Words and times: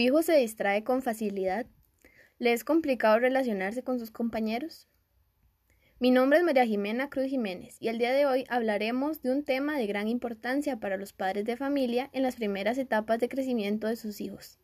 hijo 0.00 0.22
se 0.22 0.36
distrae 0.36 0.82
con 0.82 1.02
facilidad? 1.02 1.66
¿Le 2.38 2.52
es 2.52 2.64
complicado 2.64 3.18
relacionarse 3.18 3.82
con 3.82 3.98
sus 3.98 4.10
compañeros? 4.10 4.88
Mi 5.98 6.10
nombre 6.10 6.38
es 6.38 6.44
María 6.44 6.64
Jimena 6.64 7.10
Cruz 7.10 7.26
Jiménez 7.26 7.76
y 7.78 7.88
el 7.88 7.98
día 7.98 8.12
de 8.12 8.24
hoy 8.24 8.44
hablaremos 8.48 9.20
de 9.20 9.32
un 9.32 9.44
tema 9.44 9.76
de 9.76 9.86
gran 9.86 10.08
importancia 10.08 10.80
para 10.80 10.96
los 10.96 11.12
padres 11.12 11.44
de 11.44 11.58
familia 11.58 12.08
en 12.14 12.22
las 12.22 12.36
primeras 12.36 12.78
etapas 12.78 13.18
de 13.18 13.28
crecimiento 13.28 13.86
de 13.86 13.96
sus 13.96 14.22
hijos. 14.22 14.58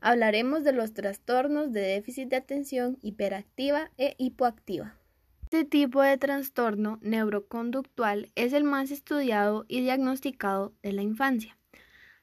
Hablaremos 0.00 0.64
de 0.64 0.72
los 0.72 0.92
trastornos 0.92 1.72
de 1.72 1.80
déficit 1.80 2.28
de 2.28 2.36
atención 2.36 2.98
hiperactiva 3.00 3.90
e 3.96 4.14
hipoactiva. 4.18 4.98
Este 5.44 5.64
tipo 5.64 6.02
de 6.02 6.18
trastorno 6.18 6.98
neuroconductual 7.00 8.30
es 8.34 8.52
el 8.52 8.64
más 8.64 8.90
estudiado 8.90 9.64
y 9.68 9.80
diagnosticado 9.80 10.74
de 10.82 10.92
la 10.92 11.00
infancia. 11.00 11.56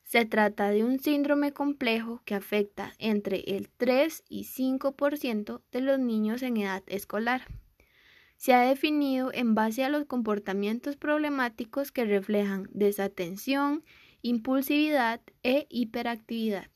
Se 0.03 0.25
trata 0.25 0.69
de 0.69 0.83
un 0.83 0.99
síndrome 0.99 1.53
complejo 1.53 2.21
que 2.25 2.35
afecta 2.35 2.93
entre 2.99 3.39
el 3.47 3.69
3 3.69 4.23
y 4.29 4.43
5% 4.43 5.61
de 5.71 5.81
los 5.81 5.99
niños 5.99 6.43
en 6.43 6.57
edad 6.57 6.83
escolar. 6.87 7.47
Se 8.37 8.53
ha 8.53 8.61
definido 8.61 9.31
en 9.33 9.55
base 9.55 9.83
a 9.83 9.89
los 9.89 10.05
comportamientos 10.05 10.97
problemáticos 10.97 11.91
que 11.91 12.05
reflejan 12.05 12.69
desatención, 12.71 13.83
impulsividad 14.21 15.21
e 15.41 15.65
hiperactividad, 15.69 16.69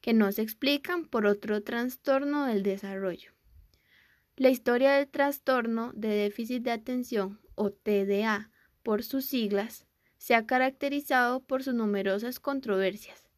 que 0.00 0.14
no 0.14 0.32
se 0.32 0.42
explican 0.42 1.04
por 1.04 1.26
otro 1.26 1.62
trastorno 1.62 2.46
del 2.46 2.62
desarrollo. 2.62 3.32
La 4.36 4.48
historia 4.48 4.92
del 4.92 5.08
trastorno 5.08 5.92
de 5.94 6.08
déficit 6.08 6.62
de 6.62 6.72
atención 6.72 7.40
o 7.54 7.70
TDA 7.70 8.50
por 8.82 9.02
sus 9.02 9.26
siglas 9.26 9.86
se 10.22 10.36
ha 10.36 10.46
caracterizado 10.46 11.40
por 11.40 11.64
sus 11.64 11.74
numerosas 11.74 12.38
controversias, 12.38 13.28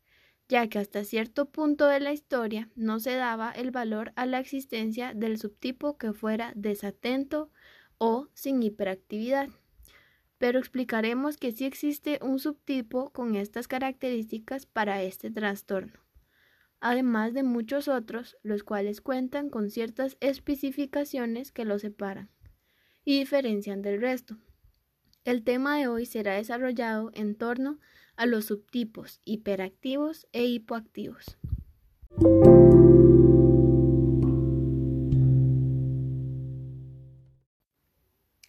ya 0.51 0.69
que 0.69 0.79
hasta 0.79 1.03
cierto 1.05 1.49
punto 1.49 1.87
de 1.87 1.99
la 1.99 2.13
historia 2.13 2.69
no 2.75 3.01
se 3.01 3.15
daba 3.15 3.53
el 3.53 3.71
valor 3.71 4.13
a 4.17 4.27
la 4.27 4.39
existencia 4.39 5.15
del 5.15 5.39
subtipo 5.39 5.97
que 5.97 6.13
fuera 6.13 6.53
desatento 6.55 7.51
o 7.97 8.29
sin 8.35 8.63
hiperactividad. 8.63 9.49
Pero 10.37 10.59
explicaremos 10.59 11.39
que 11.39 11.53
sí 11.53 11.65
existe 11.65 12.19
un 12.21 12.39
subtipo 12.39 13.09
con 13.15 13.35
estas 13.35 13.67
características 13.67 14.67
para 14.67 15.03
este 15.03 15.31
trastorno, 15.31 15.99
además 16.81 17.33
de 17.33 17.45
muchos 17.45 17.89
otros, 17.89 18.37
los 18.43 18.63
cuales 18.63 19.01
cuentan 19.01 19.49
con 19.49 19.71
ciertas 19.71 20.19
especificaciones 20.21 21.51
que 21.51 21.65
lo 21.65 21.79
separan 21.79 22.29
y 23.07 23.21
diferencian 23.21 23.81
del 23.81 24.03
resto. 24.03 24.37
El 25.25 25.43
tema 25.43 25.79
de 25.79 25.89
hoy 25.89 26.05
será 26.05 26.35
desarrollado 26.35 27.11
en 27.15 27.35
torno 27.35 27.79
a 28.15 28.27
los 28.27 28.45
subtipos 28.45 29.23
hiperactivos 29.25 30.29
e 30.33 30.45
hipoactivos. 30.45 31.39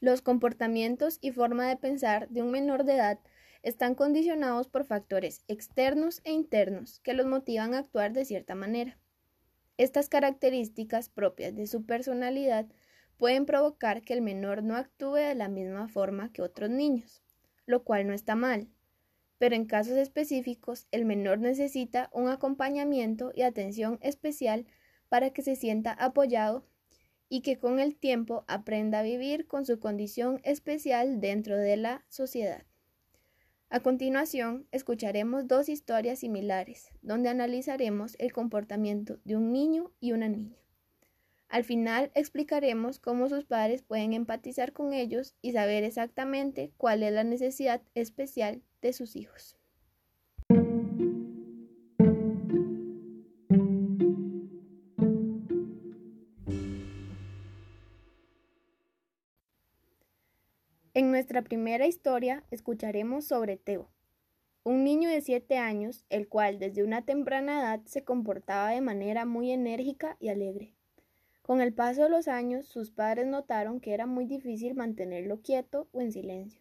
Los 0.01 0.21
comportamientos 0.21 1.17
y 1.21 1.31
forma 1.31 1.65
de 1.69 1.77
pensar 1.77 2.27
de 2.27 2.41
un 2.41 2.51
menor 2.51 2.83
de 2.83 2.95
edad 2.95 3.19
están 3.63 3.95
condicionados 3.95 4.67
por 4.67 4.83
factores 4.83 5.45
externos 5.47 6.19
e 6.25 6.33
internos 6.33 6.99
que 6.99 7.13
los 7.13 7.25
motivan 7.25 7.73
a 7.73 7.79
actuar 7.79 8.11
de 8.11 8.25
cierta 8.25 8.53
manera. 8.53 8.99
Estas 9.77 10.09
características 10.09 11.07
propias 11.07 11.55
de 11.55 11.67
su 11.67 11.85
personalidad 11.85 12.67
pueden 13.17 13.45
provocar 13.45 14.01
que 14.01 14.13
el 14.13 14.21
menor 14.21 14.63
no 14.63 14.75
actúe 14.75 15.15
de 15.15 15.35
la 15.35 15.47
misma 15.47 15.87
forma 15.87 16.31
que 16.31 16.41
otros 16.41 16.69
niños, 16.69 17.23
lo 17.65 17.83
cual 17.83 18.07
no 18.07 18.13
está 18.13 18.35
mal. 18.35 18.67
Pero 19.37 19.55
en 19.55 19.65
casos 19.65 19.97
específicos, 19.97 20.87
el 20.91 21.05
menor 21.05 21.39
necesita 21.39 22.09
un 22.13 22.29
acompañamiento 22.29 23.31
y 23.35 23.41
atención 23.41 23.99
especial 24.01 24.65
para 25.09 25.31
que 25.31 25.41
se 25.41 25.55
sienta 25.55 25.91
apoyado 25.91 26.65
y 27.27 27.41
que 27.41 27.57
con 27.57 27.79
el 27.79 27.95
tiempo 27.95 28.45
aprenda 28.47 28.99
a 28.99 29.03
vivir 29.03 29.47
con 29.47 29.65
su 29.65 29.79
condición 29.79 30.39
especial 30.43 31.19
dentro 31.19 31.57
de 31.57 31.77
la 31.77 32.05
sociedad. 32.09 32.63
A 33.69 33.79
continuación, 33.79 34.67
escucharemos 34.71 35.47
dos 35.47 35.69
historias 35.69 36.19
similares, 36.19 36.91
donde 37.01 37.29
analizaremos 37.29 38.15
el 38.19 38.31
comportamiento 38.31 39.19
de 39.25 39.35
un 39.35 39.51
niño 39.51 39.91
y 39.99 40.11
una 40.11 40.29
niña. 40.29 40.64
Al 41.47 41.63
final 41.63 42.11
explicaremos 42.15 42.99
cómo 42.99 43.29
sus 43.29 43.45
padres 43.45 43.81
pueden 43.81 44.13
empatizar 44.13 44.73
con 44.73 44.93
ellos 44.93 45.35
y 45.41 45.51
saber 45.51 45.83
exactamente 45.83 46.71
cuál 46.77 47.03
es 47.03 47.13
la 47.13 47.23
necesidad 47.23 47.81
especial 47.93 48.61
de 48.81 48.93
sus 48.93 49.15
hijos. 49.15 49.57
En 60.93 61.11
nuestra 61.11 61.41
primera 61.41 61.87
historia 61.87 62.45
escucharemos 62.51 63.25
sobre 63.25 63.57
Teo, 63.57 63.89
un 64.63 64.83
niño 64.83 65.09
de 65.09 65.21
7 65.21 65.57
años, 65.57 66.05
el 66.09 66.27
cual 66.27 66.57
desde 66.57 66.83
una 66.83 67.03
temprana 67.05 67.59
edad 67.59 67.81
se 67.85 68.03
comportaba 68.03 68.69
de 68.69 68.81
manera 68.81 69.25
muy 69.25 69.51
enérgica 69.51 70.17
y 70.19 70.29
alegre. 70.29 70.74
Con 71.45 71.61
el 71.61 71.75
paso 71.75 72.01
de 72.01 72.09
los 72.09 72.27
años, 72.27 72.65
sus 72.65 72.89
padres 72.89 73.27
notaron 73.27 73.79
que 73.79 73.93
era 73.93 74.07
muy 74.07 74.25
difícil 74.25 74.73
mantenerlo 74.73 75.43
quieto 75.43 75.87
o 75.91 76.01
en 76.01 76.11
silencio. 76.11 76.59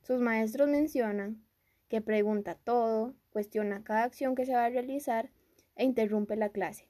Sus 0.00 0.20
maestros 0.20 0.68
mencionan 0.68 1.40
que 1.86 2.00
pregunta 2.00 2.56
todo, 2.56 3.14
cuestiona 3.30 3.84
cada 3.84 4.02
acción 4.02 4.34
que 4.34 4.44
se 4.44 4.54
va 4.54 4.64
a 4.64 4.70
realizar 4.70 5.30
e 5.76 5.84
interrumpe 5.84 6.34
la 6.34 6.48
clase. 6.48 6.88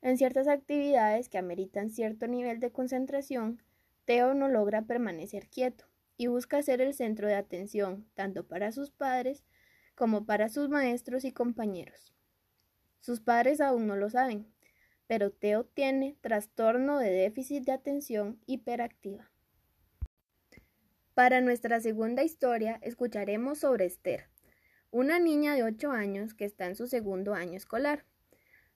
En 0.00 0.16
ciertas 0.16 0.48
actividades 0.48 1.28
que 1.28 1.36
ameritan 1.36 1.90
cierto 1.90 2.26
nivel 2.26 2.58
de 2.58 2.72
concentración, 2.72 3.62
Teo 4.06 4.32
no 4.32 4.48
logra 4.48 4.86
permanecer 4.86 5.46
quieto 5.46 5.84
y 6.16 6.28
busca 6.28 6.62
ser 6.62 6.80
el 6.80 6.94
centro 6.94 7.28
de 7.28 7.34
atención 7.34 8.06
tanto 8.14 8.48
para 8.48 8.72
sus 8.72 8.90
padres 8.90 9.44
como 9.94 10.24
para 10.24 10.48
sus 10.48 10.70
maestros 10.70 11.26
y 11.26 11.32
compañeros. 11.32 12.14
Sus 13.00 13.20
padres 13.20 13.60
aún 13.60 13.86
no 13.86 13.96
lo 13.96 14.08
saben, 14.08 14.46
pero 15.10 15.32
Teo 15.32 15.64
tiene 15.64 16.16
trastorno 16.20 17.00
de 17.00 17.10
déficit 17.10 17.64
de 17.64 17.72
atención 17.72 18.38
hiperactiva. 18.46 19.28
Para 21.14 21.40
nuestra 21.40 21.80
segunda 21.80 22.22
historia 22.22 22.78
escucharemos 22.80 23.58
sobre 23.58 23.86
Esther, 23.86 24.28
una 24.92 25.18
niña 25.18 25.56
de 25.56 25.64
8 25.64 25.90
años 25.90 26.32
que 26.32 26.44
está 26.44 26.66
en 26.66 26.76
su 26.76 26.86
segundo 26.86 27.34
año 27.34 27.56
escolar. 27.56 28.04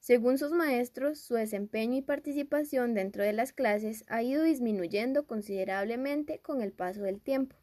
Según 0.01 0.37
sus 0.37 0.51
maestros, 0.51 1.21
su 1.21 1.35
desempeño 1.35 1.99
y 1.99 2.03
participación 2.03 2.95
dentro 2.95 3.23
de 3.23 3.33
las 3.33 3.53
clases 3.53 4.03
ha 4.09 4.25
ido 4.25 4.43
disminuyendo 4.43 5.29
considerablemente 5.29 6.41
con 6.41 6.63
el 6.63 6.73
paso 6.73 7.03
del 7.03 7.21
tiempo. 7.21 7.55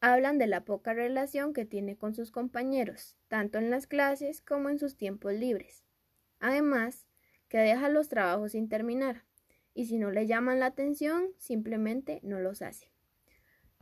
Hablan 0.00 0.38
de 0.38 0.46
la 0.46 0.64
poca 0.64 0.94
relación 0.94 1.52
que 1.52 1.66
tiene 1.66 1.98
con 1.98 2.14
sus 2.14 2.30
compañeros, 2.30 3.18
tanto 3.28 3.58
en 3.58 3.68
las 3.68 3.86
clases 3.86 4.40
como 4.40 4.70
en 4.70 4.78
sus 4.78 4.96
tiempos 4.96 5.34
libres. 5.34 5.84
Además, 6.40 7.06
que 7.52 7.58
deja 7.58 7.90
los 7.90 8.08
trabajos 8.08 8.52
sin 8.52 8.70
terminar 8.70 9.24
y 9.74 9.84
si 9.84 9.98
no 9.98 10.10
le 10.10 10.26
llaman 10.26 10.58
la 10.58 10.64
atención, 10.64 11.34
simplemente 11.36 12.18
no 12.22 12.40
los 12.40 12.62
hace. 12.62 12.90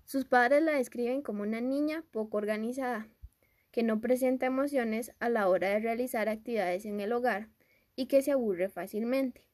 Sus 0.05 0.25
padres 0.25 0.61
la 0.65 0.73
describen 0.73 1.23
como 1.23 1.45
una 1.45 1.61
niña 1.61 2.05
poco 2.11 2.39
organizada, 2.39 3.07
que 3.71 3.85
no 3.85 4.01
presenta 4.01 4.47
emociones 4.47 5.13
a 5.21 5.29
la 5.29 5.49
hora 5.49 5.69
de 5.69 5.79
realizar 5.79 6.29
actividades 6.29 6.85
en 6.85 6.99
el 6.99 7.13
hogar 7.13 7.49
y 7.95 8.07
que 8.07 8.23
se 8.23 8.33
aburre 8.33 8.69
fácilmente. 8.69 9.47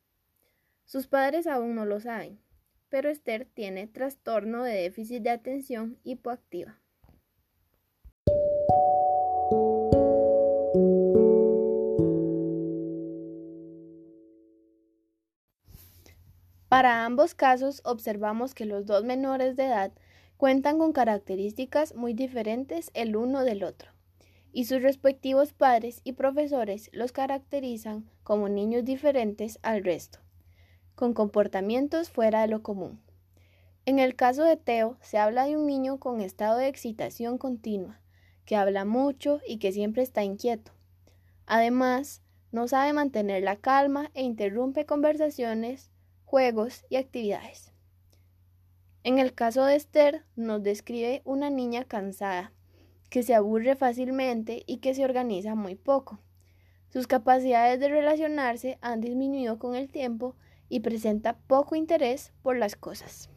Sus 0.86 1.08
padres 1.08 1.46
aún 1.46 1.74
no 1.74 1.84
lo 1.84 2.00
saben, 2.00 2.40
pero 2.88 3.10
Esther 3.10 3.44
tiene 3.44 3.86
trastorno 3.86 4.64
de 4.64 4.80
déficit 4.80 5.24
de 5.24 5.30
atención 5.30 5.98
hipoactiva. 6.04 6.80
Para 16.76 17.06
ambos 17.06 17.34
casos 17.34 17.80
observamos 17.86 18.52
que 18.52 18.66
los 18.66 18.84
dos 18.84 19.02
menores 19.02 19.56
de 19.56 19.64
edad 19.64 19.92
cuentan 20.36 20.78
con 20.78 20.92
características 20.92 21.94
muy 21.94 22.12
diferentes 22.12 22.90
el 22.92 23.16
uno 23.16 23.44
del 23.44 23.64
otro, 23.64 23.92
y 24.52 24.66
sus 24.66 24.82
respectivos 24.82 25.54
padres 25.54 26.02
y 26.04 26.12
profesores 26.12 26.90
los 26.92 27.12
caracterizan 27.12 28.04
como 28.24 28.50
niños 28.50 28.84
diferentes 28.84 29.58
al 29.62 29.84
resto, 29.84 30.18
con 30.94 31.14
comportamientos 31.14 32.10
fuera 32.10 32.42
de 32.42 32.48
lo 32.48 32.62
común. 32.62 33.00
En 33.86 33.98
el 33.98 34.14
caso 34.14 34.44
de 34.44 34.58
Teo, 34.58 34.98
se 35.00 35.16
habla 35.16 35.46
de 35.46 35.56
un 35.56 35.64
niño 35.66 35.98
con 35.98 36.20
estado 36.20 36.58
de 36.58 36.68
excitación 36.68 37.38
continua, 37.38 38.02
que 38.44 38.54
habla 38.54 38.84
mucho 38.84 39.40
y 39.48 39.56
que 39.56 39.72
siempre 39.72 40.02
está 40.02 40.24
inquieto. 40.24 40.72
Además, 41.46 42.20
no 42.52 42.68
sabe 42.68 42.92
mantener 42.92 43.44
la 43.44 43.56
calma 43.56 44.10
e 44.12 44.22
interrumpe 44.24 44.84
conversaciones 44.84 45.90
juegos 46.26 46.84
y 46.90 46.96
actividades. 46.96 47.72
En 49.04 49.18
el 49.18 49.32
caso 49.32 49.64
de 49.64 49.76
Esther, 49.76 50.24
nos 50.34 50.62
describe 50.62 51.22
una 51.24 51.48
niña 51.48 51.84
cansada, 51.84 52.52
que 53.08 53.22
se 53.22 53.34
aburre 53.34 53.76
fácilmente 53.76 54.64
y 54.66 54.78
que 54.78 54.94
se 54.94 55.04
organiza 55.04 55.54
muy 55.54 55.76
poco. 55.76 56.18
Sus 56.88 57.06
capacidades 57.06 57.78
de 57.78 57.88
relacionarse 57.88 58.78
han 58.80 59.00
disminuido 59.00 59.60
con 59.60 59.76
el 59.76 59.88
tiempo 59.88 60.34
y 60.68 60.80
presenta 60.80 61.38
poco 61.46 61.76
interés 61.76 62.32
por 62.42 62.56
las 62.56 62.74
cosas. 62.74 63.30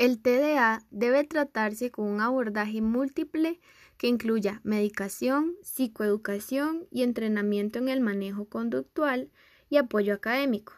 El 0.00 0.18
TDA 0.18 0.82
debe 0.90 1.24
tratarse 1.24 1.90
con 1.90 2.06
un 2.06 2.22
abordaje 2.22 2.80
múltiple 2.80 3.60
que 3.98 4.06
incluya 4.06 4.62
medicación, 4.64 5.56
psicoeducación 5.60 6.86
y 6.90 7.02
entrenamiento 7.02 7.78
en 7.80 7.90
el 7.90 8.00
manejo 8.00 8.46
conductual 8.46 9.30
y 9.68 9.76
apoyo 9.76 10.14
académico. 10.14 10.72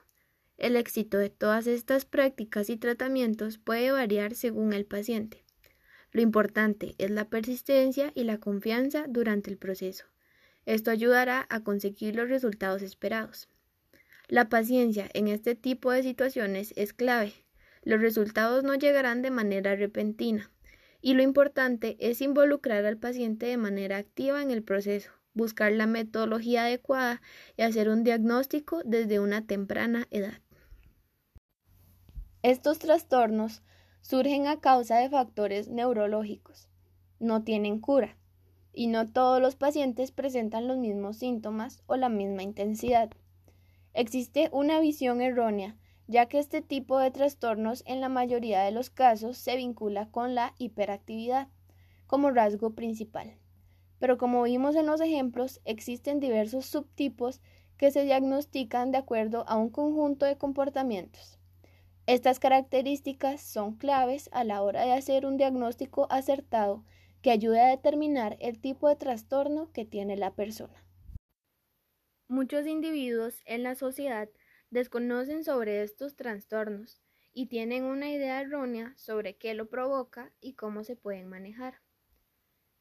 El 0.58 0.74
éxito 0.74 1.18
de 1.18 1.30
todas 1.30 1.68
estas 1.68 2.04
prácticas 2.04 2.68
y 2.68 2.76
tratamientos 2.76 3.58
puede 3.58 3.92
variar 3.92 4.34
según 4.34 4.72
el 4.72 4.86
paciente. 4.86 5.44
Lo 6.10 6.20
importante 6.20 6.96
es 6.98 7.12
la 7.12 7.26
persistencia 7.26 8.10
y 8.16 8.24
la 8.24 8.38
confianza 8.38 9.04
durante 9.08 9.52
el 9.52 9.56
proceso. 9.56 10.04
Esto 10.66 10.90
ayudará 10.90 11.46
a 11.48 11.60
conseguir 11.60 12.16
los 12.16 12.28
resultados 12.28 12.82
esperados. 12.82 13.48
La 14.26 14.48
paciencia 14.48 15.08
en 15.14 15.28
este 15.28 15.54
tipo 15.54 15.92
de 15.92 16.02
situaciones 16.02 16.74
es 16.74 16.92
clave. 16.92 17.34
Los 17.82 18.00
resultados 18.00 18.62
no 18.62 18.74
llegarán 18.74 19.22
de 19.22 19.30
manera 19.30 19.74
repentina 19.74 20.50
y 21.00 21.14
lo 21.14 21.22
importante 21.22 21.96
es 21.98 22.20
involucrar 22.20 22.84
al 22.84 22.96
paciente 22.96 23.46
de 23.46 23.56
manera 23.56 23.96
activa 23.96 24.40
en 24.40 24.52
el 24.52 24.62
proceso, 24.62 25.10
buscar 25.34 25.72
la 25.72 25.86
metodología 25.86 26.64
adecuada 26.64 27.20
y 27.56 27.62
hacer 27.62 27.88
un 27.88 28.04
diagnóstico 28.04 28.82
desde 28.84 29.18
una 29.18 29.46
temprana 29.46 30.06
edad. 30.10 30.40
Estos 32.42 32.78
trastornos 32.78 33.62
surgen 34.00 34.46
a 34.46 34.60
causa 34.60 34.98
de 34.98 35.10
factores 35.10 35.68
neurológicos. 35.68 36.68
No 37.18 37.42
tienen 37.42 37.80
cura 37.80 38.16
y 38.72 38.86
no 38.86 39.10
todos 39.10 39.40
los 39.40 39.56
pacientes 39.56 40.12
presentan 40.12 40.68
los 40.68 40.78
mismos 40.78 41.18
síntomas 41.18 41.82
o 41.86 41.96
la 41.96 42.08
misma 42.08 42.42
intensidad. 42.42 43.10
Existe 43.92 44.48
una 44.52 44.80
visión 44.80 45.20
errónea 45.20 45.76
ya 46.08 46.26
que 46.26 46.38
este 46.38 46.62
tipo 46.62 46.98
de 46.98 47.10
trastornos 47.10 47.82
en 47.86 48.00
la 48.00 48.08
mayoría 48.08 48.62
de 48.62 48.72
los 48.72 48.90
casos 48.90 49.38
se 49.38 49.56
vincula 49.56 50.10
con 50.10 50.34
la 50.34 50.54
hiperactividad 50.58 51.48
como 52.06 52.30
rasgo 52.30 52.74
principal. 52.74 53.36
Pero 53.98 54.18
como 54.18 54.42
vimos 54.42 54.76
en 54.76 54.86
los 54.86 55.00
ejemplos, 55.00 55.60
existen 55.64 56.20
diversos 56.20 56.66
subtipos 56.66 57.40
que 57.76 57.90
se 57.90 58.04
diagnostican 58.04 58.90
de 58.92 58.98
acuerdo 58.98 59.44
a 59.48 59.56
un 59.56 59.70
conjunto 59.70 60.26
de 60.26 60.36
comportamientos. 60.36 61.38
Estas 62.06 62.40
características 62.40 63.40
son 63.40 63.76
claves 63.76 64.28
a 64.32 64.42
la 64.42 64.62
hora 64.62 64.84
de 64.84 64.92
hacer 64.92 65.24
un 65.24 65.36
diagnóstico 65.36 66.08
acertado 66.10 66.84
que 67.22 67.30
ayude 67.30 67.60
a 67.60 67.68
determinar 67.68 68.36
el 68.40 68.60
tipo 68.60 68.88
de 68.88 68.96
trastorno 68.96 69.70
que 69.72 69.84
tiene 69.84 70.16
la 70.16 70.32
persona. 70.32 70.84
Muchos 72.28 72.66
individuos 72.66 73.40
en 73.44 73.62
la 73.62 73.76
sociedad 73.76 74.28
desconocen 74.72 75.44
sobre 75.44 75.82
estos 75.82 76.16
trastornos 76.16 77.02
y 77.34 77.46
tienen 77.46 77.84
una 77.84 78.10
idea 78.10 78.40
errónea 78.40 78.94
sobre 78.96 79.36
qué 79.36 79.52
lo 79.52 79.68
provoca 79.68 80.32
y 80.40 80.54
cómo 80.54 80.82
se 80.82 80.96
pueden 80.96 81.28
manejar. 81.28 81.82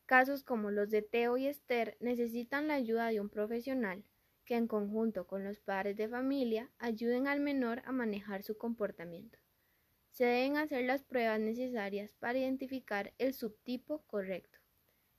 Casos 0.05 0.43
como 0.43 0.71
los 0.71 0.89
de 0.89 1.01
Teo 1.01 1.37
y 1.37 1.47
Esther 1.47 1.97
necesitan 1.99 2.69
la 2.69 2.75
ayuda 2.75 3.07
de 3.07 3.19
un 3.19 3.29
profesional 3.29 4.05
que 4.45 4.55
en 4.55 4.67
conjunto 4.67 5.27
con 5.27 5.43
los 5.43 5.59
padres 5.59 5.97
de 5.97 6.07
familia 6.07 6.71
ayuden 6.79 7.27
al 7.27 7.41
menor 7.41 7.81
a 7.85 7.91
manejar 7.91 8.41
su 8.43 8.57
comportamiento. 8.57 9.37
Se 10.11 10.25
deben 10.25 10.57
hacer 10.57 10.85
las 10.85 11.03
pruebas 11.03 11.41
necesarias 11.41 12.11
para 12.19 12.39
identificar 12.39 13.13
el 13.17 13.33
subtipo 13.33 14.01
correcto 14.07 14.59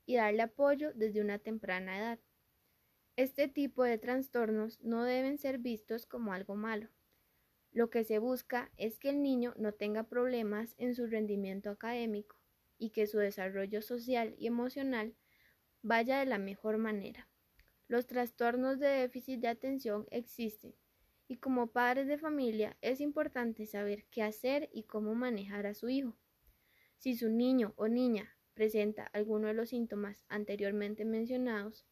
y 0.07 0.17
darle 0.17 0.43
apoyo 0.43 0.93
desde 0.95 1.21
una 1.21 1.39
temprana 1.39 1.99
edad. 1.99 2.19
Este 3.17 3.47
tipo 3.47 3.85
de 3.85 3.99
trastornos 3.99 4.81
no 4.81 5.05
deben 5.05 5.37
ser 5.37 5.59
vistos 5.59 6.07
como 6.07 6.33
algo 6.33 6.55
malo. 6.55 6.89
Lo 7.71 7.91
que 7.91 8.05
se 8.05 8.19
busca 8.19 8.71
es 8.79 8.99
que 8.99 9.11
el 9.11 9.23
niño 9.23 9.53
no 9.59 9.73
tenga 9.73 10.05
problemas 10.05 10.75
en 10.79 10.95
su 10.95 11.07
rendimiento 11.07 11.69
académico 11.69 12.37
y 12.79 12.91
que 12.91 13.07
su 13.07 13.19
desarrollo 13.19 13.83
social 13.83 14.35
y 14.39 14.47
emocional 14.47 15.15
vaya 15.83 16.21
de 16.21 16.27
la 16.27 16.39
mejor 16.39 16.79
manera. 16.79 17.29
Los 17.87 18.07
trastornos 18.07 18.79
de 18.79 18.89
déficit 18.89 19.41
de 19.41 19.49
atención 19.49 20.07
existen 20.11 20.75
y 21.29 21.37
como 21.37 21.67
padres 21.67 22.07
de 22.07 22.17
familia 22.17 22.79
es 22.81 23.01
importante 23.03 23.67
saber 23.67 24.07
qué 24.11 24.23
hacer 24.23 24.71
y 24.73 24.85
cómo 24.85 25.15
manejar 25.15 25.67
a 25.67 25.75
su 25.75 25.91
hijo. 25.91 26.17
Si 26.97 27.15
su 27.15 27.29
niño 27.29 27.75
o 27.77 27.89
niña 27.89 28.39
presenta 28.55 29.05
alguno 29.13 29.49
de 29.49 29.55
los 29.55 29.69
síntomas 29.69 30.25
anteriormente 30.29 31.05
mencionados, 31.05 31.87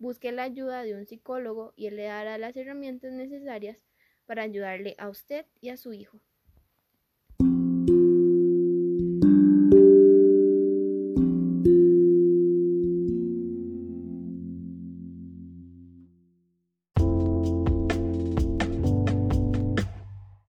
Busque 0.00 0.32
la 0.32 0.42
ayuda 0.42 0.82
de 0.82 0.96
un 0.96 1.06
psicólogo 1.06 1.74
y 1.76 1.86
él 1.86 1.94
le 1.94 2.06
dará 2.06 2.38
las 2.38 2.56
herramientas 2.56 3.12
necesarias 3.12 3.84
para 4.26 4.42
ayudarle 4.42 4.96
a 4.98 5.08
usted 5.08 5.46
y 5.60 5.68
a 5.68 5.76
su 5.76 5.92
hijo. 5.92 6.20